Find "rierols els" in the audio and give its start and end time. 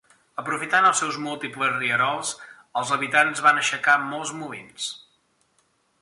1.75-2.95